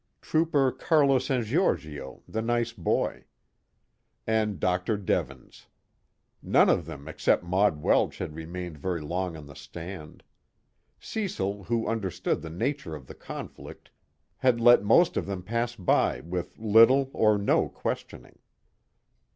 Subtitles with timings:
[0.19, 3.25] Trooper Carlo San Giorgio the nice boy.
[4.25, 4.97] And Dr.
[4.97, 5.67] Devens.
[6.41, 10.23] None of them except Maud Welsh had remained very long on the stand;
[10.99, 13.91] Cecil who understood the nature of the conflict
[14.37, 18.39] had let most of them pass by with little or no questioning.